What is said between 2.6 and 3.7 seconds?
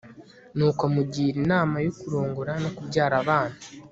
no kubyara abana